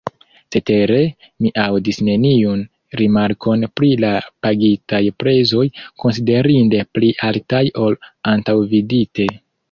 Cetere, 0.53 0.99
mi 1.45 1.49
aŭdis 1.63 1.97
neniun 2.05 2.63
rimarkon 3.01 3.65
pri 3.79 3.89
la 4.03 4.13
pagitaj 4.45 5.01
prezoj, 5.23 5.65
konsiderinde 6.05 6.81
pli 6.97 7.11
altaj 7.29 7.61
ol 7.89 7.99
antaŭvidite. 8.33 9.27